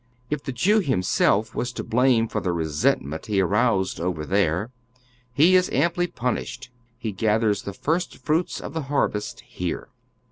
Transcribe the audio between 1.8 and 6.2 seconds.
blame for the resentment he aroused over there, he is amply